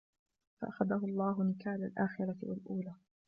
فأخذه 0.61 1.05
الله 1.05 1.43
نكال 1.43 1.83
الآخرة 1.83 2.35
والأولى 2.43 2.93